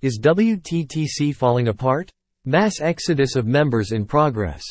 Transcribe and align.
Is 0.00 0.20
WTTC 0.20 1.34
falling 1.34 1.66
apart? 1.66 2.12
Mass 2.44 2.80
exodus 2.80 3.34
of 3.34 3.48
members 3.48 3.90
in 3.90 4.04
progress. 4.04 4.62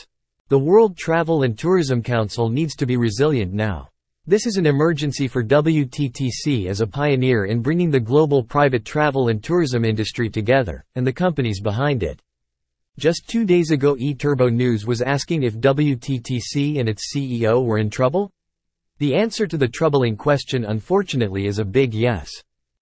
The 0.47 0.57
World 0.57 0.95
Travel 0.95 1.43
and 1.43 1.59
Tourism 1.59 2.01
Council 2.01 2.47
needs 2.47 2.77
to 2.77 2.85
be 2.85 2.95
resilient 2.95 3.51
now. 3.51 3.89
This 4.25 4.45
is 4.45 4.55
an 4.55 4.65
emergency 4.65 5.27
for 5.27 5.43
WTTC 5.43 6.67
as 6.67 6.79
a 6.79 6.87
pioneer 6.87 7.43
in 7.43 7.61
bringing 7.61 7.91
the 7.91 7.99
global 7.99 8.41
private 8.41 8.85
travel 8.85 9.27
and 9.27 9.43
tourism 9.43 9.83
industry 9.83 10.29
together, 10.29 10.85
and 10.95 11.05
the 11.05 11.11
companies 11.11 11.59
behind 11.59 12.03
it. 12.03 12.21
Just 12.97 13.27
two 13.27 13.43
days 13.43 13.71
ago 13.71 13.95
eTurbo 13.95 14.49
News 14.49 14.87
was 14.87 15.01
asking 15.01 15.43
if 15.43 15.57
WTTC 15.57 16.79
and 16.79 16.87
its 16.87 17.13
CEO 17.13 17.65
were 17.65 17.79
in 17.79 17.89
trouble? 17.89 18.31
The 18.99 19.13
answer 19.13 19.45
to 19.45 19.57
the 19.57 19.67
troubling 19.67 20.15
question 20.15 20.63
unfortunately 20.63 21.47
is 21.47 21.59
a 21.59 21.65
big 21.65 21.93
yes. 21.93 22.31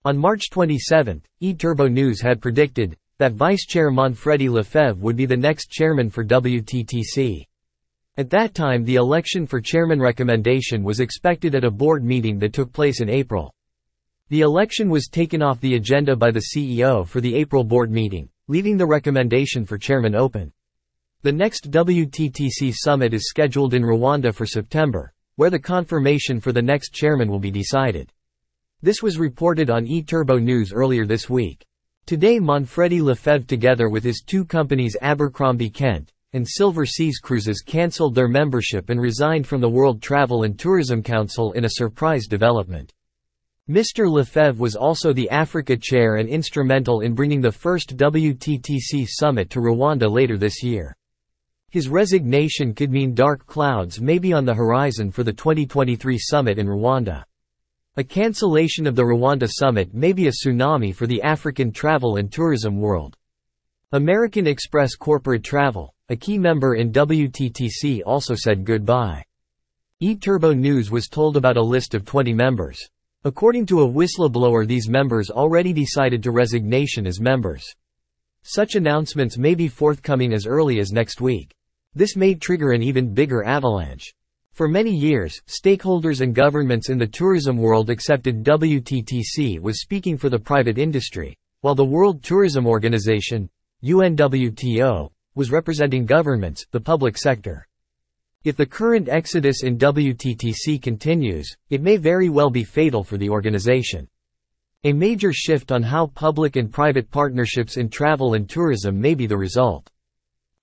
On 0.06 0.16
March 0.16 0.52
27, 0.52 1.20
eTurbo 1.42 1.92
News 1.92 2.22
had 2.22 2.40
predicted 2.40 2.96
that 3.18 3.34
Vice 3.34 3.66
Chair 3.66 3.90
Manfredi 3.90 4.48
Lefebvre 4.48 5.02
would 5.02 5.16
be 5.16 5.26
the 5.26 5.36
next 5.36 5.72
chairman 5.72 6.12
for 6.12 6.24
WTTC. 6.24 7.44
At 8.16 8.30
that 8.30 8.54
time 8.54 8.86
the 8.86 8.98
election 8.98 9.48
for 9.48 9.60
chairman 9.60 10.00
recommendation 10.00 10.84
was 10.84 11.00
expected 11.00 11.56
at 11.56 11.64
a 11.64 11.72
board 11.72 12.04
meeting 12.04 12.38
that 12.38 12.54
took 12.54 12.72
place 12.72 13.02
in 13.02 13.10
April. 13.10 13.52
The 14.30 14.42
election 14.42 14.92
was 14.92 15.08
taken 15.08 15.42
off 15.42 15.60
the 15.60 15.74
agenda 15.74 16.16
by 16.16 16.30
the 16.30 16.52
CEO 16.56 17.08
for 17.08 17.20
the 17.20 17.34
April 17.34 17.64
board 17.64 17.90
meeting, 17.90 18.30
leaving 18.48 18.78
the 18.78 18.86
recommendation 18.86 19.66
for 19.66 19.80
chairman 19.80 20.14
open. 20.14 20.54
The 21.24 21.32
next 21.32 21.72
WTTC 21.72 22.76
summit 22.76 23.16
is 23.16 23.28
scheduled 23.28 23.74
in 23.74 23.82
Rwanda 23.82 24.36
for 24.36 24.46
September, 24.46 25.16
where 25.38 25.50
the 25.50 25.58
confirmation 25.58 26.40
for 26.40 26.52
the 26.52 26.62
next 26.62 26.94
chairman 26.94 27.28
will 27.28 27.40
be 27.40 27.50
decided. 27.50 28.12
This 28.86 29.02
was 29.02 29.18
reported 29.18 29.72
on 29.72 29.88
eTurbo 29.88 30.40
News 30.40 30.72
earlier 30.72 31.08
this 31.08 31.28
week. 31.28 31.66
Today 32.06 32.40
Manfredi 32.40 33.02
Lefebvre 33.02 33.48
together 33.48 33.90
with 33.90 34.04
his 34.04 34.22
two 34.24 34.46
companies 34.46 34.96
Abercrombie 35.02 35.72
Kent, 35.72 36.12
and 36.34 36.48
Silver 36.48 36.86
Seas 36.86 37.18
Cruises 37.18 37.64
cancelled 37.66 38.14
their 38.14 38.28
membership 38.28 38.92
and 38.92 39.02
resigned 39.02 39.48
from 39.48 39.60
the 39.60 39.68
World 39.68 40.04
Travel 40.04 40.44
and 40.44 40.60
Tourism 40.60 41.02
Council 41.02 41.52
in 41.54 41.66
a 41.66 41.70
surprise 41.72 42.28
development. 42.28 42.94
Mr. 43.68 44.08
Lefebvre 44.08 44.62
was 44.62 44.76
also 44.76 45.14
the 45.14 45.32
Africa 45.32 45.76
chair 45.76 46.18
and 46.18 46.30
instrumental 46.30 47.02
in 47.02 47.16
bringing 47.16 47.42
the 47.42 47.52
first 47.52 47.98
WTTC 47.98 49.08
summit 49.10 49.50
to 49.50 49.62
Rwanda 49.62 50.08
later 50.08 50.38
this 50.38 50.62
year. 50.62 50.96
His 51.72 51.90
resignation 51.90 52.76
could 52.76 52.92
mean 52.92 53.16
dark 53.16 53.48
clouds 53.48 54.00
may 54.00 54.20
be 54.20 54.32
on 54.32 54.46
the 54.46 54.54
horizon 54.54 55.10
for 55.10 55.24
the 55.24 55.34
2023 55.34 56.20
summit 56.20 56.60
in 56.60 56.68
Rwanda. 56.68 57.24
A 57.98 58.04
cancellation 58.04 58.88
of 58.88 58.96
the 58.98 59.04
Rwanda 59.04 59.48
summit 59.50 59.94
may 59.94 60.12
be 60.12 60.28
a 60.28 60.32
tsunami 60.32 60.94
for 60.94 61.08
the 61.08 61.22
African 61.22 61.72
travel 61.72 62.18
and 62.18 62.30
tourism 62.30 62.76
world. 62.76 63.16
American 63.94 64.48
Express 64.48 64.96
Corporate 64.96 65.46
Travel, 65.46 65.94
a 66.10 66.16
key 66.18 66.38
member 66.38 66.76
in 66.76 66.92
WTTC 66.92 68.02
also 68.06 68.36
said 68.36 68.66
goodbye. 68.66 69.24
eTurbo 70.04 70.54
News 70.58 70.92
was 70.92 71.08
told 71.08 71.38
about 71.38 71.56
a 71.56 71.62
list 71.62 71.96
of 71.96 72.04
20 72.04 72.34
members. 72.34 72.86
According 73.24 73.66
to 73.68 73.84
a 73.84 73.90
whistleblower 73.90 74.68
these 74.68 74.90
members 74.90 75.30
already 75.30 75.72
decided 75.72 76.22
to 76.24 76.32
resignation 76.32 77.08
as 77.08 77.22
members. 77.22 77.64
Such 78.44 78.76
announcements 78.76 79.38
may 79.38 79.56
be 79.56 79.70
forthcoming 79.70 80.34
as 80.34 80.46
early 80.46 80.82
as 80.82 80.92
next 80.92 81.22
week. 81.22 81.56
This 81.94 82.18
may 82.18 82.36
trigger 82.36 82.74
an 82.74 82.84
even 82.84 83.14
bigger 83.14 83.46
avalanche. 83.46 84.14
For 84.56 84.70
many 84.70 84.96
years, 84.96 85.42
stakeholders 85.50 86.22
and 86.22 86.34
governments 86.34 86.90
in 86.90 86.98
the 86.98 87.06
tourism 87.06 87.58
world 87.58 87.90
accepted 87.90 88.42
WTTC 88.42 89.60
was 89.60 89.82
speaking 89.82 90.18
for 90.18 90.30
the 90.30 90.40
private 90.40 90.78
industry, 90.78 91.36
while 91.60 91.76
the 91.76 91.84
World 91.84 92.24
Tourism 92.24 92.66
Organization, 92.66 93.50
UNWTO, 93.84 95.12
was 95.36 95.52
representing 95.52 96.06
governments, 96.06 96.66
the 96.72 96.80
public 96.80 97.18
sector. 97.18 97.68
If 98.46 98.56
the 98.56 98.66
current 98.66 99.10
exodus 99.10 99.64
in 99.64 99.78
WTTC 99.78 100.82
continues, 100.82 101.54
it 101.70 101.82
may 101.82 101.98
very 101.98 102.30
well 102.30 102.50
be 102.50 102.64
fatal 102.64 103.04
for 103.04 103.18
the 103.18 103.30
organization. 103.30 104.08
A 104.86 104.94
major 104.94 105.34
shift 105.34 105.74
on 105.74 105.84
how 105.84 106.08
public 106.08 106.56
and 106.56 106.72
private 106.72 107.12
partnerships 107.12 107.76
in 107.76 107.90
travel 107.90 108.36
and 108.36 108.48
tourism 108.48 109.02
may 109.02 109.16
be 109.16 109.28
the 109.28 109.36
result. 109.36 109.92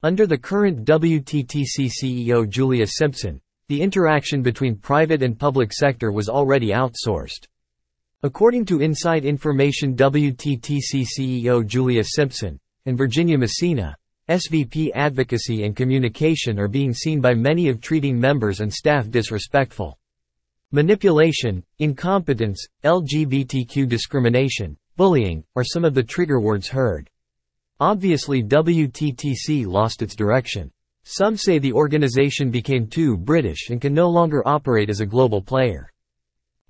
Under 0.03 0.27
the 0.27 0.39
current 0.39 0.87
WTTC 0.87 1.91
CEO 2.03 2.49
Julia 2.49 2.87
Simpson, 2.87 3.39
the 3.73 3.81
interaction 3.81 4.43
between 4.43 4.77
private 4.77 5.23
and 5.23 5.39
public 5.39 5.73
sector 5.73 6.13
was 6.13 6.29
already 6.29 6.73
outsourced. 6.73 7.47
According 8.23 8.67
to 8.67 8.83
Inside 8.83 9.25
Information 9.25 9.97
WTTC 9.97 11.07
CEO 11.07 11.67
Julia 11.67 12.05
Simpson, 12.05 12.61
and 12.85 12.99
Virginia 12.99 13.39
Messina, 13.39 13.97
SVP 14.29 14.91
advocacy 14.95 15.65
and 15.65 15.75
communication 15.75 16.59
are 16.59 16.69
being 16.69 16.93
seen 16.93 17.23
by 17.23 17.33
many 17.33 17.71
of 17.71 17.81
treating 17.81 18.21
members 18.21 18.61
and 18.61 18.71
staff 18.71 19.09
disrespectful. 19.09 19.97
Manipulation, 20.71 21.65
incompetence, 21.79 22.67
LGBTQ 22.85 23.89
discrimination, 23.89 24.77
bullying, 24.99 25.43
are 25.57 25.65
some 25.65 25.87
of 25.87 25.95
the 25.95 26.03
trigger 26.03 26.41
words 26.41 26.69
heard. 26.69 27.09
Obviously 27.81 28.43
WTTC 28.43 29.65
lost 29.65 30.03
its 30.03 30.15
direction. 30.15 30.71
Some 31.05 31.37
say 31.37 31.59
the 31.59 31.73
organization 31.73 32.51
became 32.51 32.87
too 32.87 33.17
British 33.17 33.71
and 33.71 33.81
can 33.81 33.93
no 33.93 34.09
longer 34.09 34.47
operate 34.47 34.89
as 34.89 35.01
a 35.01 35.07
global 35.07 35.43
player. 35.43 35.91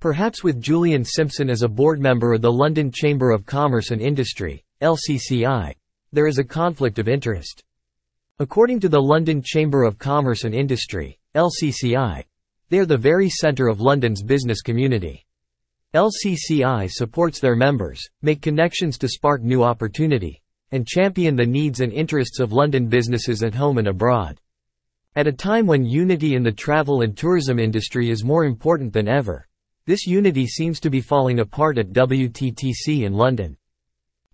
Perhaps 0.00 0.42
with 0.42 0.60
Julia 0.60 1.04
Simpson 1.04 1.48
as 1.48 1.62
a 1.62 1.68
board 1.68 2.00
member 2.00 2.32
of 2.32 2.42
the 2.42 2.50
London 2.50 2.90
Chamber 2.90 3.30
of 3.30 3.46
Commerce 3.46 3.90
and 3.90 4.00
Industry, 4.00 4.64
LCCI, 4.80 5.74
there 6.12 6.26
is 6.26 6.38
a 6.38 6.44
conflict 6.44 6.98
of 6.98 7.08
interest. 7.08 7.62
According 8.38 8.80
to 8.80 8.88
the 8.88 9.00
London 9.00 9.42
Chamber 9.44 9.84
of 9.84 9.98
Commerce 9.98 10.44
and 10.44 10.54
Industry, 10.54 11.18
LCCI, 11.34 12.24
they 12.68 12.78
are 12.78 12.86
the 12.86 12.96
very 12.96 13.28
centre 13.28 13.68
of 13.68 13.80
London's 13.80 14.22
business 14.22 14.62
community. 14.62 15.24
LCCI 15.94 16.90
supports 16.90 17.38
their 17.38 17.54
members, 17.54 18.02
make 18.22 18.40
connections 18.40 18.96
to 18.98 19.08
spark 19.08 19.42
new 19.42 19.62
opportunity, 19.62 20.42
and 20.72 20.86
champion 20.86 21.36
the 21.36 21.46
needs 21.46 21.80
and 21.80 21.92
interests 21.92 22.40
of 22.40 22.52
London 22.52 22.88
businesses 22.88 23.42
at 23.42 23.54
home 23.54 23.78
and 23.78 23.88
abroad. 23.88 24.40
At 25.14 25.26
a 25.26 25.32
time 25.32 25.66
when 25.66 25.84
unity 25.84 26.34
in 26.34 26.42
the 26.42 26.50
travel 26.50 27.02
and 27.02 27.16
tourism 27.16 27.58
industry 27.58 28.10
is 28.10 28.24
more 28.24 28.44
important 28.44 28.92
than 28.92 29.08
ever, 29.08 29.46
this 29.84 30.06
unity 30.06 30.46
seems 30.46 30.80
to 30.80 30.90
be 30.90 31.00
falling 31.00 31.40
apart 31.40 31.76
at 31.76 31.92
WTTC 31.92 33.02
in 33.04 33.12
London. 33.12 33.56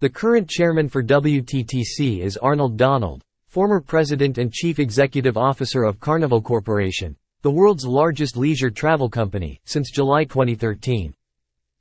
The 0.01 0.09
current 0.09 0.49
chairman 0.49 0.89
for 0.89 1.03
WTTC 1.03 2.21
is 2.21 2.37
Arnold 2.37 2.77
Donald, 2.77 3.25
former 3.49 3.81
president 3.81 4.39
and 4.39 4.53
chief 4.53 4.79
executive 4.79 5.37
officer 5.37 5.83
of 5.83 5.99
Carnival 5.99 6.41
Corporation, 6.41 7.17
the 7.43 7.51
world's 7.51 7.85
largest 7.87 8.37
leisure 8.37 8.71
travel 8.71 9.09
company, 9.09 9.61
since 9.65 9.91
July 9.91 10.25
2013. 10.25 11.15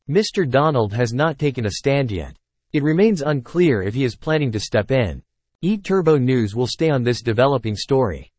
Mr. 0.10 0.50
Donald 0.50 0.94
has 0.94 1.14
not 1.14 1.38
taken 1.38 1.66
a 1.66 1.72
stand 1.72 2.10
yet. 2.10 2.36
It 2.74 2.84
remains 2.84 3.22
unclear 3.22 3.82
if 3.82 3.94
he 3.94 4.04
is 4.04 4.16
planning 4.16 4.52
to 4.52 4.60
step 4.60 4.92
in. 4.92 5.24
eTurbo 5.64 6.22
News 6.22 6.54
will 6.54 6.68
stay 6.68 6.90
on 6.90 7.04
this 7.04 7.22
developing 7.22 7.76
story. 7.76 8.32